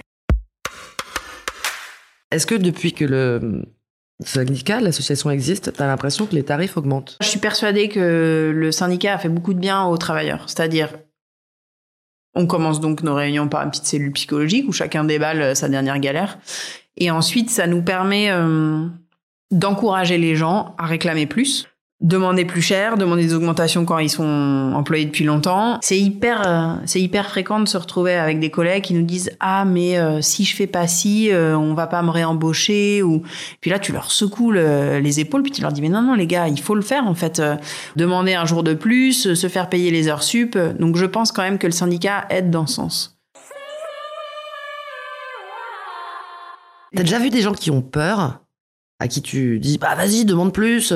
[2.31, 3.63] Est-ce que depuis que le
[4.23, 7.17] syndicat, l'association existe, tu as l'impression que les tarifs augmentent?
[7.21, 10.43] Je suis persuadée que le syndicat a fait beaucoup de bien aux travailleurs.
[10.47, 10.89] C'est-à-dire,
[12.37, 15.99] on commence donc nos réunions par une petite cellule psychologique où chacun déballe sa dernière
[15.99, 16.37] galère.
[16.95, 18.85] Et ensuite, ça nous permet euh,
[19.51, 21.67] d'encourager les gens à réclamer plus
[21.99, 25.79] demander plus cher, demander des augmentations quand ils sont employés depuis longtemps.
[25.81, 29.31] C'est hyper, euh, c'est hyper fréquent de se retrouver avec des collègues qui nous disent
[29.39, 33.23] ah mais euh, si je fais pas ci, euh, on va pas me réembaucher ou
[33.61, 36.27] puis là tu leur secoues les épaules puis tu leur dis mais non non les
[36.27, 37.41] gars il faut le faire en fait,
[37.95, 40.55] demander un jour de plus, se faire payer les heures sup.
[40.79, 43.19] Donc je pense quand même que le syndicat aide dans ce sens.
[46.95, 48.39] T'as déjà vu des gens qui ont peur,
[48.99, 50.93] à qui tu dis bah vas-y demande plus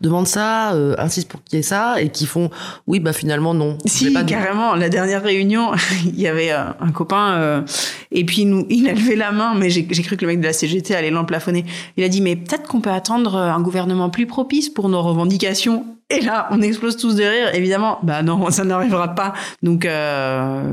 [0.00, 2.50] demande ça, euh, insiste pour qu'il y ait ça, et qui font
[2.86, 3.78] oui, bah finalement non.
[3.86, 4.74] Si, carrément.
[4.74, 5.72] La dernière réunion,
[6.04, 7.62] il y avait euh, un copain, euh,
[8.10, 10.46] et puis nous, il a levé la main, mais j'ai cru que le mec de
[10.46, 11.64] la CGT allait l'emplafonner.
[11.96, 15.84] Il a dit mais peut-être qu'on peut attendre un gouvernement plus propice pour nos revendications.
[16.10, 17.54] Et là, on explose tous de rire.
[17.54, 19.34] Évidemment, bah non, ça n'arrivera pas.
[19.62, 19.86] Donc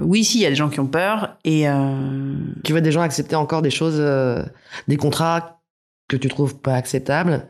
[0.04, 1.66] oui, si, il y a des gens qui ont peur, et
[2.64, 4.02] tu vois des gens accepter encore des choses,
[4.88, 5.60] des contrats
[6.08, 7.48] que tu trouves pas acceptables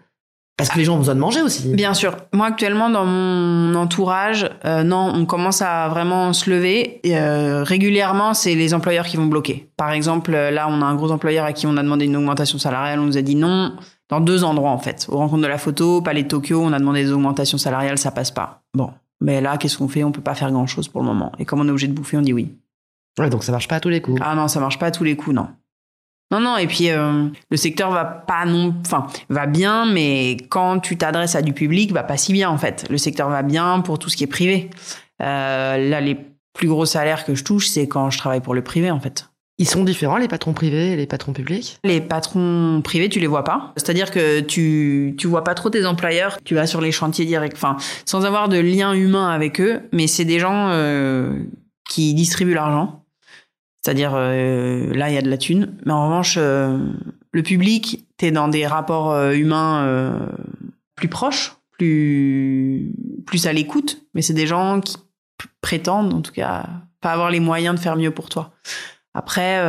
[0.57, 1.67] parce que les gens ont besoin de manger aussi.
[1.73, 2.15] Bien sûr.
[2.31, 7.01] Moi, actuellement, dans mon entourage, euh, non, on commence à vraiment se lever.
[7.03, 9.69] Et, euh, régulièrement, c'est les employeurs qui vont bloquer.
[9.75, 12.57] Par exemple, là, on a un gros employeur à qui on a demandé une augmentation
[12.57, 12.99] salariale.
[12.99, 13.73] On nous a dit non.
[14.07, 15.07] Dans deux endroits, en fait.
[15.09, 18.11] Au rencontre de la photo, Palais de Tokyo, on a demandé des augmentations salariales, ça
[18.11, 18.61] passe pas.
[18.73, 18.91] Bon.
[19.19, 20.03] Mais là, qu'est-ce qu'on fait?
[20.03, 21.31] On peut pas faire grand chose pour le moment.
[21.39, 22.53] Et comme on est obligé de bouffer, on dit oui.
[23.17, 24.21] Ouais, donc ça marche pas à tous les coups.
[24.23, 25.47] Ah non, ça marche pas à tous les coups, non.
[26.31, 30.79] Non, non, et puis euh, le secteur va pas non, enfin va bien, mais quand
[30.79, 32.85] tu t'adresses à du public, va pas si bien en fait.
[32.89, 34.69] Le secteur va bien pour tout ce qui est privé.
[35.21, 36.17] Euh, là, les
[36.53, 39.29] plus gros salaires que je touche, c'est quand je travaille pour le privé en fait.
[39.57, 41.77] Ils sont différents les patrons privés et les patrons publics?
[41.85, 43.71] Les patrons privés, tu les vois pas.
[43.77, 46.39] C'est-à-dire que tu tu vois pas trop tes employeurs.
[46.43, 50.07] Tu vas sur les chantiers direct, enfin sans avoir de lien humain avec eux, mais
[50.07, 51.39] c'est des gens euh,
[51.89, 53.04] qui distribuent l'argent
[53.85, 55.77] c'est-à-dire, euh, là, il y a de la thune.
[55.85, 56.75] Mais en revanche, euh,
[57.31, 60.27] le public, t'es dans des rapports euh, humains
[60.95, 62.91] plus proches, plus,
[63.27, 64.01] plus à l'écoute.
[64.15, 64.97] Mais c'est des gens qui
[65.61, 66.67] prétendent, en tout cas,
[66.99, 68.53] pas avoir les moyens de faire mieux pour toi.
[69.13, 69.61] Après,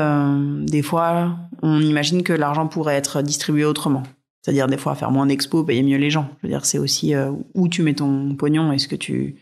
[0.63, 4.03] des fois, on imagine que l'argent pourrait être distribué autrement.
[4.41, 6.31] C'est-à-dire des fois faire moins d'expos, payer mieux les gens.
[6.43, 7.13] Je veux c'est aussi
[7.55, 8.73] où tu mets ton pognon.
[8.73, 9.37] Est-ce que tu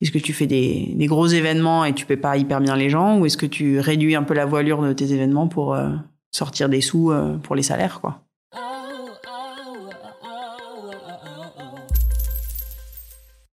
[0.00, 3.18] est-ce que tu fais des, gros événements et tu paies pas hyper bien les gens,
[3.18, 5.76] ou est-ce que tu réduis un peu la voilure de tes événements pour
[6.30, 8.24] sortir des sous pour les salaires, quoi?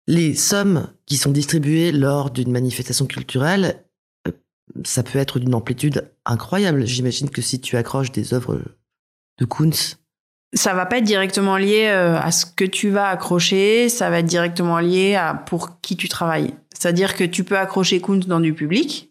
[0.09, 3.85] Les sommes qui sont distribuées lors d'une manifestation culturelle,
[4.27, 4.31] euh,
[4.83, 6.87] ça peut être d'une amplitude incroyable.
[6.87, 8.59] J'imagine que si tu accroches des œuvres
[9.37, 9.97] de Kunz,
[10.53, 14.19] ça va pas être directement lié euh, à ce que tu vas accrocher, ça va
[14.19, 16.53] être directement lié à pour qui tu travailles.
[16.73, 19.08] C'est-à-dire que tu peux accrocher Kunz dans du public,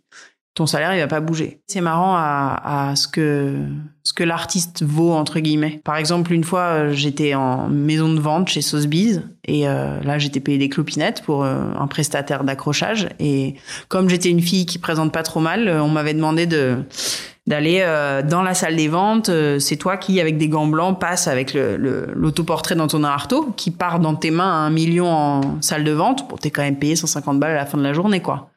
[0.58, 1.60] ton salaire il va pas bouger.
[1.68, 3.54] C'est marrant à, ce que
[4.02, 5.80] ce que l'artiste vaut entre guillemets.
[5.84, 10.18] Par exemple, une fois euh, j'étais en maison de vente chez Sotheby's et euh, là
[10.18, 13.54] j'étais payé des clopinettes pour euh, un prestataire d'accrochage et
[13.86, 16.78] comme j'étais une fille qui présente pas trop mal, on m'avait demandé de
[17.46, 17.82] d'aller
[18.28, 19.30] dans la salle des ventes.
[19.58, 24.00] c'est toi qui, avec des gants blancs, passe avec l'autoportrait le, d'Antonin Artaud, qui part
[24.00, 26.28] dans tes mains à un million en salle de vente.
[26.28, 28.50] Pour t'es quand même payé 150 balles à la fin de la journée, quoi.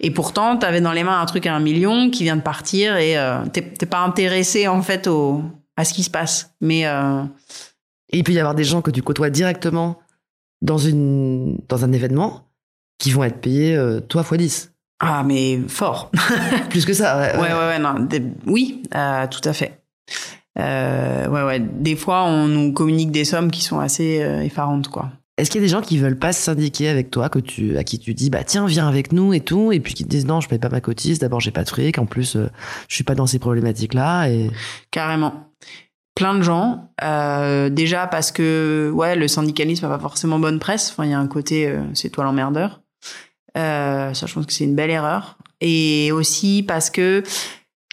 [0.00, 2.42] Et pourtant, tu avais dans les mains un truc à un million qui vient de
[2.42, 5.42] partir et euh, t'es pas intéressé en fait au,
[5.76, 6.54] à ce qui se passe.
[6.60, 7.22] Mais euh...
[8.10, 9.98] et il peut y avoir des gens que tu côtoies directement
[10.60, 12.48] dans une dans un événement
[12.98, 14.72] qui vont être payés euh, toi fois 10.
[15.00, 16.10] Ah mais fort.
[16.70, 17.38] Plus que ça.
[17.40, 18.08] Ouais ouais ouais, non,
[18.46, 19.80] oui, euh, tout à fait.
[20.58, 25.12] Euh, ouais ouais, des fois on nous communique des sommes qui sont assez effarantes quoi.
[25.38, 27.78] Est-ce qu'il y a des gens qui veulent pas se syndiquer avec toi, que tu,
[27.78, 30.08] à qui tu dis, bah tiens, viens avec nous et tout, et puis qui te
[30.08, 32.50] disent non, je paye pas ma cotise, d'abord j'ai pas de fric, en plus euh,
[32.88, 34.28] je suis pas dans ces problématiques-là.
[34.30, 34.50] Et...
[34.90, 35.52] Carrément.
[36.16, 36.90] Plein de gens.
[37.04, 40.90] Euh, déjà parce que ouais, le syndicalisme a pas forcément bonne presse.
[40.90, 42.82] Enfin, il y a un côté, euh, c'est toi l'emmerdeur.
[43.54, 45.38] ça, je pense que c'est une belle erreur.
[45.60, 47.22] Et aussi parce que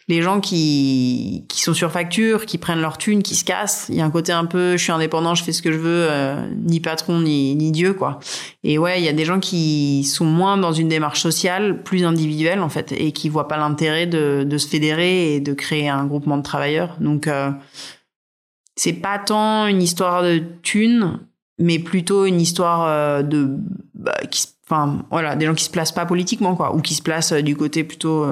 [0.07, 3.87] les gens qui, qui sont sur facture, qui prennent leur thune, qui se cassent.
[3.89, 5.79] Il y a un côté un peu, je suis indépendant, je fais ce que je
[5.79, 8.19] veux, euh, ni patron, ni, ni Dieu, quoi.
[8.63, 12.05] Et ouais, il y a des gens qui sont moins dans une démarche sociale, plus
[12.05, 15.89] individuelle, en fait, et qui voient pas l'intérêt de, de se fédérer et de créer
[15.89, 16.97] un groupement de travailleurs.
[16.99, 17.49] Donc, euh,
[18.75, 21.19] c'est pas tant une histoire de thune,
[21.57, 23.57] mais plutôt une histoire euh, de,
[23.95, 27.01] bah, qui, enfin, voilà, des gens qui se placent pas politiquement, quoi, ou qui se
[27.01, 28.27] placent euh, du côté plutôt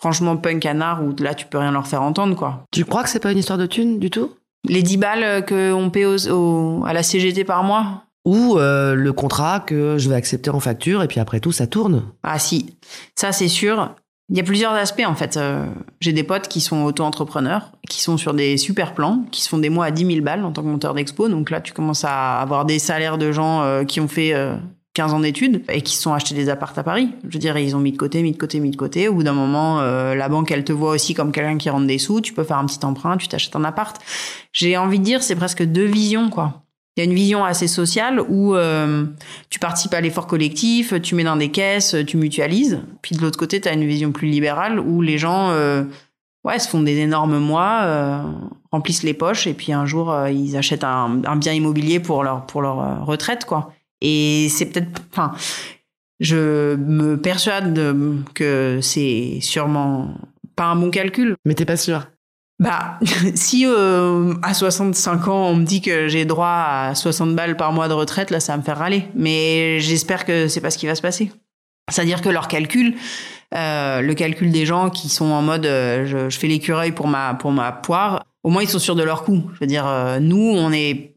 [0.00, 2.64] franchement punk canard où là tu peux rien leur faire entendre quoi.
[2.72, 4.30] Tu crois que c'est pas une histoire de thunes du tout?
[4.68, 8.04] Les 10 balles euh, qu'on paie au, à la CGT par mois?
[8.24, 11.66] Ou euh, le contrat que je vais accepter en facture et puis après tout ça
[11.66, 12.04] tourne.
[12.22, 12.76] Ah si,
[13.14, 13.94] ça c'est sûr.
[14.30, 15.38] Il y a plusieurs aspects en fait.
[15.38, 15.64] Euh,
[16.00, 19.56] j'ai des potes qui sont auto-entrepreneurs, qui sont sur des super plans, qui se font
[19.56, 21.28] des mois à 10 000 balles en tant que monteur d'expo.
[21.28, 24.34] Donc là, tu commences à avoir des salaires de gens qui ont fait
[24.98, 27.10] 15 ans d'études et qui se sont achetés des appartes à Paris.
[27.22, 29.06] Je veux dire, ils ont mis de côté, mis de côté, mis de côté.
[29.06, 31.86] Au bout d'un moment, euh, la banque, elle te voit aussi comme quelqu'un qui rentre
[31.86, 32.20] des sous.
[32.20, 33.96] Tu peux faire un petit emprunt, tu t'achètes un appart.
[34.52, 36.64] J'ai envie de dire, c'est presque deux visions, quoi.
[36.96, 39.04] Il y a une vision assez sociale où euh,
[39.50, 42.80] tu participes à l'effort collectif, tu mets dans des caisses, tu mutualises.
[43.00, 45.84] Puis de l'autre côté, tu as une vision plus libérale où les gens euh,
[46.42, 48.24] ouais, se font des énormes mois,
[48.72, 52.46] remplissent les poches et puis un jour, ils achètent un, un, bien immobilier pour leur,
[52.46, 53.70] pour leur retraite, quoi.
[54.00, 55.32] Et c'est peut-être, enfin,
[56.20, 57.80] je me persuade
[58.34, 60.14] que c'est sûrement
[60.56, 61.36] pas un bon calcul.
[61.44, 62.06] Mais t'es pas sûr?
[62.58, 62.98] Bah,
[63.34, 67.72] si euh, à 65 ans on me dit que j'ai droit à 60 balles par
[67.72, 69.04] mois de retraite, là ça va me faire râler.
[69.14, 71.30] Mais j'espère que c'est pas ce qui va se passer.
[71.90, 72.96] C'est-à-dire que leur calcul,
[73.54, 77.08] euh, le calcul des gens qui sont en mode euh, je, je, fais l'écureuil pour
[77.08, 79.42] ma pour ma poire, au moins ils sont sûrs de leur coup.
[79.54, 81.14] Je veux dire, euh, nous, on est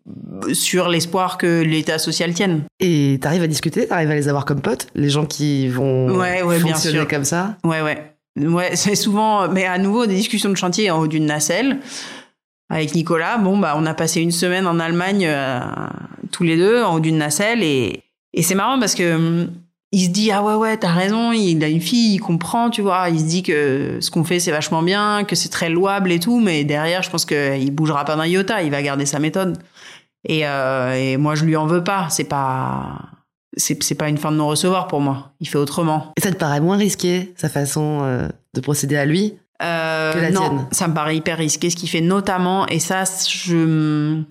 [0.53, 2.63] sur l'espoir que l'État social tienne.
[2.79, 6.41] Et t'arrives à discuter, t'arrives à les avoir comme potes, les gens qui vont ouais,
[6.41, 7.07] ouais, fonctionner bien sûr.
[7.09, 7.57] comme ça.
[7.65, 8.75] Ouais, ouais, ouais.
[8.75, 11.79] C'est souvent, mais à nouveau des discussions de chantier en haut d'une nacelle.
[12.69, 15.29] Avec Nicolas, bon bah on a passé une semaine en Allemagne
[16.31, 18.01] tous les deux en haut d'une nacelle et
[18.33, 19.49] et c'est marrant parce que hum,
[19.93, 22.81] il se dit ah ouais ouais t'as raison il a une fille il comprend tu
[22.81, 23.09] vois.
[23.09, 26.19] Il se dit que ce qu'on fait c'est vachement bien que c'est très louable et
[26.19, 29.19] tout mais derrière je pense que il bougera pas d'un iota il va garder sa
[29.19, 29.57] méthode.
[30.27, 32.07] Et, euh, et moi je lui en veux pas.
[32.09, 32.99] C'est pas
[33.57, 35.33] c'est c'est pas une fin de non recevoir pour moi.
[35.39, 36.13] Il fait autrement.
[36.17, 40.19] Et ça te paraît moins risqué sa façon euh, de procéder à lui euh, que
[40.19, 40.67] la non tienne.
[40.71, 42.65] ça me paraît hyper risqué ce qu'il fait notamment.
[42.67, 44.21] Et ça je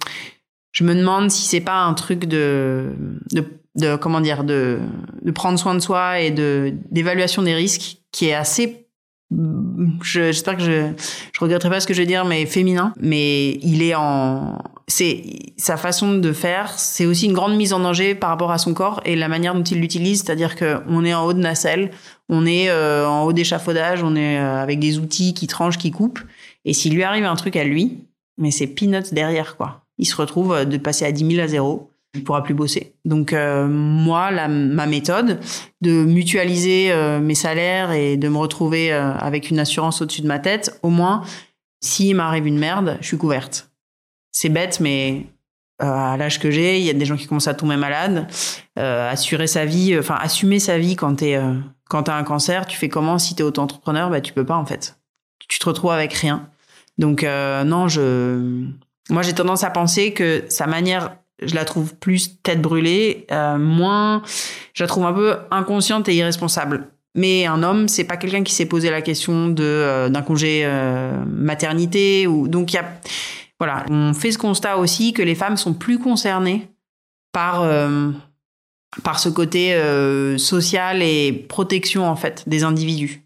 [0.72, 2.94] je me demande si c'est pas un truc de,
[3.32, 3.44] de
[3.76, 4.80] de comment dire de,
[5.22, 8.87] de prendre soin de soi et de d'évaluation des risques qui est assez
[10.02, 10.92] j'espère que je
[11.33, 12.92] je regretterai pas ce que je vais dire mais féminin.
[13.00, 15.22] Mais il est en c'est
[15.56, 18.74] sa façon de faire c'est aussi une grande mise en danger par rapport à son
[18.74, 20.22] corps et la manière dont il l'utilise.
[20.22, 21.90] C'est-à-dire que on est en haut de nacelle
[22.28, 25.90] on est euh, en haut d'échafaudage on est euh, avec des outils qui tranchent qui
[25.90, 26.20] coupent.
[26.64, 27.98] Et s'il lui arrive un truc à lui
[28.37, 29.85] mais c'est peanuts derrière quoi.
[29.98, 31.90] Il se retrouve de passer à 10 000 à zéro.
[32.14, 32.94] Il pourra plus bosser.
[33.04, 35.38] Donc euh, moi, ma méthode
[35.80, 40.26] de mutualiser euh, mes salaires et de me retrouver euh, avec une assurance au-dessus de
[40.26, 41.22] ma tête, au moins,
[41.80, 43.70] s'il m'arrive une merde, je suis couverte.
[44.32, 45.26] C'est bête, mais
[45.78, 48.26] à l'âge que j'ai, il y a des gens qui commencent à tomber malades.
[48.76, 51.40] assurer sa vie, enfin assumer sa vie quand t'es
[51.88, 53.18] quand t'as un cancer, tu fais comment?
[53.18, 54.98] Si t'es auto-entrepreneur Bah tu peux pas en fait.
[55.48, 56.50] Tu te retrouves avec rien.
[56.98, 58.66] Donc non, je
[59.08, 63.59] moi j'ai tendance à penser que sa manière je la trouve plus tête brûlée, euh,
[63.59, 64.22] moins,
[64.74, 66.88] je la trouve un peu inconsciente et irresponsable.
[67.14, 70.62] Mais un homme, c'est pas quelqu'un qui s'est posé la question de euh, d'un congé
[70.64, 72.85] euh, maternité ou donc il y a
[73.59, 76.68] voilà, on fait ce constat aussi que les femmes sont plus concernées
[77.31, 77.68] par
[79.05, 79.79] par ce côté
[80.38, 83.22] social et protection en fait des individus.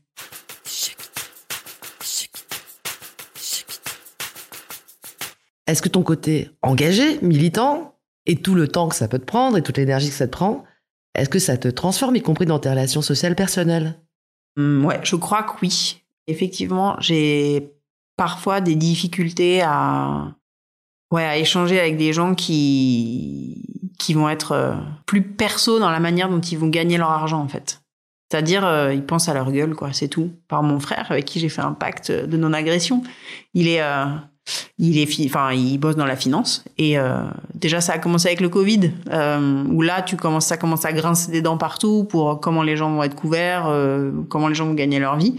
[5.66, 7.93] Est-ce que ton côté engagé, militant,
[8.26, 10.32] et tout le temps que ça peut te prendre et toute l'énergie que ça te
[10.32, 10.64] prend,
[11.14, 13.94] est-ce que ça te transforme, y compris dans tes relations sociales personnelles?
[14.56, 16.02] Mmh, Ouais, je crois que oui.
[16.26, 17.72] Effectivement, j'ai
[18.16, 20.34] parfois des difficultés à,
[21.10, 24.74] ouais, à échanger avec des gens qui, qui vont être euh,
[25.06, 27.82] plus perso dans la manière dont ils vont gagner leur argent, en fait.
[28.30, 30.32] C'est-à-dire, euh, ils pensent à leur gueule, quoi, c'est tout.
[30.48, 33.02] Par mon frère, avec qui j'ai fait un pacte de non-agression.
[33.52, 34.06] Il est, euh,
[34.78, 36.64] il est, enfin, il bosse dans la finance.
[36.78, 40.56] Et euh, déjà, ça a commencé avec le Covid, euh, où là, tu commences, ça
[40.56, 44.48] commence à grincer des dents partout pour comment les gens vont être couverts, euh, comment
[44.48, 45.36] les gens vont gagner leur vie.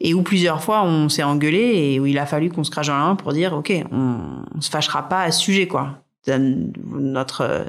[0.00, 2.86] Et où plusieurs fois, on s'est engueulé et où il a fallu qu'on se crache
[2.86, 6.02] dans la main pour dire, ok, on, on se fâchera pas à ce sujet, quoi.
[6.28, 7.66] Notre,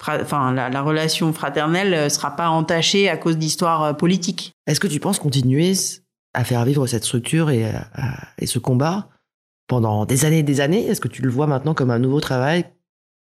[0.00, 4.52] enfin, la, la relation fraternelle sera pas entachée à cause d'histoires politiques.
[4.66, 5.72] Est-ce que tu penses continuer
[6.34, 7.64] à faire vivre cette structure et
[8.44, 9.08] ce combat
[9.66, 12.20] pendant des années et des années Est-ce que tu le vois maintenant comme un nouveau
[12.20, 12.66] travail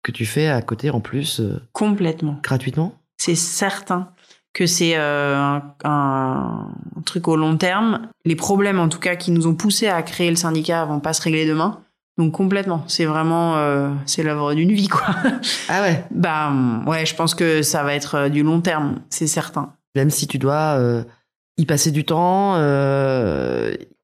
[0.03, 2.38] que tu fais à côté en plus euh, Complètement.
[2.42, 2.94] Gratuitement?
[3.16, 4.11] C'est certain
[4.53, 6.68] que c'est euh, un, un,
[7.05, 8.09] truc au long terme.
[8.25, 11.12] Les problèmes, en tout cas, qui nous ont poussé à créer le syndicat vont pas
[11.12, 11.81] se régler demain.
[12.16, 15.09] Donc complètement, c'est vraiment euh, c'est l'œuvre d'une vie quoi.
[15.68, 16.05] Ah ouais?
[16.12, 16.53] bah
[16.87, 19.73] ouais, je pense que ça va être du long terme, c'est certain.
[19.97, 20.79] Même si tu dois
[21.57, 22.55] y passer du temps,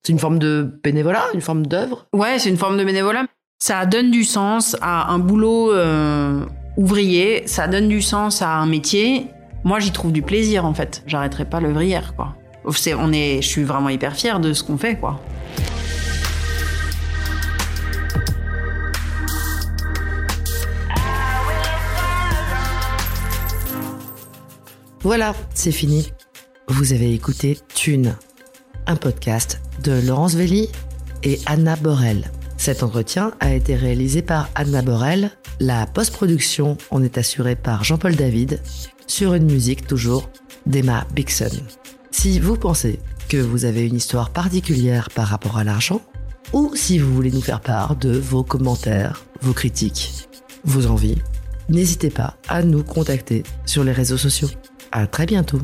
[0.02, 2.06] c'est une forme de bénévolat, une forme d'œuvre?
[2.14, 3.26] Ouais, c'est une forme de bénévolat.
[3.58, 6.46] Ça donne du sens à un boulot euh,
[6.78, 9.26] ouvrier, ça donne du sens à un métier.
[9.64, 11.02] Moi, j'y trouve du plaisir en fait.
[11.06, 12.34] J'arrêterai pas l'œuvrière quoi.
[12.64, 15.20] on est, je suis vraiment hyper fière de ce qu'on fait quoi.
[25.02, 26.12] Voilà, c'est fini.
[26.68, 28.14] Vous avez écouté Thune,
[28.90, 30.68] un podcast de Laurence Velli
[31.22, 32.28] et Anna Borel.
[32.56, 35.30] Cet entretien a été réalisé par Anna Borel.
[35.60, 38.60] La post-production en est assurée par Jean-Paul David
[39.06, 40.28] sur une musique toujours
[40.66, 41.52] d'Emma Bixon.
[42.10, 42.98] Si vous pensez
[43.28, 46.00] que vous avez une histoire particulière par rapport à l'argent,
[46.52, 50.28] ou si vous voulez nous faire part de vos commentaires, vos critiques,
[50.64, 51.22] vos envies,
[51.68, 54.50] n'hésitez pas à nous contacter sur les réseaux sociaux.
[54.90, 55.60] À très bientôt.